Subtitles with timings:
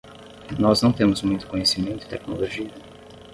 [0.57, 2.71] Nós não temos muito conhecimento e tecnologia